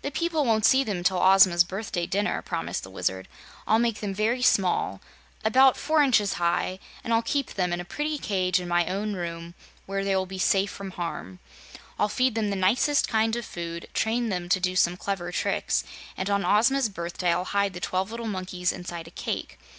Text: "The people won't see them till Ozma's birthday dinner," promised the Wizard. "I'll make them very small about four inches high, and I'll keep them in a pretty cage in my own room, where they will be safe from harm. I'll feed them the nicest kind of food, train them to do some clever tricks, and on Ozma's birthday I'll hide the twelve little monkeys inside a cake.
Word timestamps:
"The 0.00 0.10
people 0.10 0.46
won't 0.46 0.64
see 0.64 0.82
them 0.84 1.04
till 1.04 1.20
Ozma's 1.22 1.64
birthday 1.64 2.06
dinner," 2.06 2.40
promised 2.40 2.82
the 2.82 2.88
Wizard. 2.88 3.28
"I'll 3.66 3.78
make 3.78 4.00
them 4.00 4.14
very 4.14 4.40
small 4.40 5.02
about 5.44 5.76
four 5.76 6.02
inches 6.02 6.36
high, 6.40 6.78
and 7.04 7.12
I'll 7.12 7.20
keep 7.20 7.50
them 7.52 7.70
in 7.70 7.78
a 7.78 7.84
pretty 7.84 8.16
cage 8.16 8.58
in 8.58 8.66
my 8.68 8.86
own 8.86 9.12
room, 9.12 9.52
where 9.84 10.02
they 10.02 10.16
will 10.16 10.24
be 10.24 10.38
safe 10.38 10.70
from 10.70 10.92
harm. 10.92 11.40
I'll 11.98 12.08
feed 12.08 12.36
them 12.36 12.48
the 12.48 12.56
nicest 12.56 13.06
kind 13.06 13.36
of 13.36 13.44
food, 13.44 13.86
train 13.92 14.30
them 14.30 14.48
to 14.48 14.60
do 14.60 14.76
some 14.76 14.96
clever 14.96 15.30
tricks, 15.30 15.84
and 16.16 16.30
on 16.30 16.42
Ozma's 16.42 16.88
birthday 16.88 17.30
I'll 17.30 17.44
hide 17.44 17.74
the 17.74 17.80
twelve 17.80 18.10
little 18.10 18.28
monkeys 18.28 18.72
inside 18.72 19.08
a 19.08 19.10
cake. 19.10 19.58